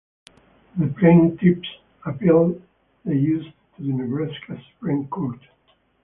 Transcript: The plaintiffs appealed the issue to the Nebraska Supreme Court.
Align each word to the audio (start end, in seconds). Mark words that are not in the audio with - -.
The 0.79 0.87
plaintiffs 0.97 1.69
appealed 2.07 2.59
the 3.05 3.11
issue 3.11 3.43
to 3.51 3.81
the 3.83 3.93
Nebraska 3.93 4.59
Supreme 4.71 5.07
Court. 5.09 5.41